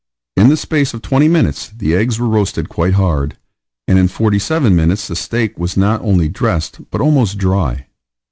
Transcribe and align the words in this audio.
In 0.35 0.49
the 0.49 0.57
space 0.57 0.95
of 0.95 1.03
twenty 1.03 1.27
minutes 1.27 1.69
the 1.69 1.93
eggs 1.93 2.19
were 2.19 2.27
roasted 2.27 2.69
quite 2.69 2.95
hard, 2.95 3.37
and 3.87 3.99
in 3.99 4.07
forty 4.07 4.39
seven 4.39 4.75
minutes 4.75 5.07
the 5.07 5.15
steak 5.15 5.59
was 5.59 5.77
not 5.77 6.01
only 6.01 6.27
dressed, 6.27 6.89
but 6.89 7.01
almost 7.01 7.37
dry. 7.37 7.85